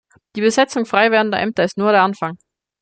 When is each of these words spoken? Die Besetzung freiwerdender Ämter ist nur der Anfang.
Die 0.35 0.41
Besetzung 0.41 0.87
freiwerdender 0.87 1.39
Ämter 1.39 1.63
ist 1.63 1.77
nur 1.77 1.91
der 1.91 2.01
Anfang. 2.01 2.39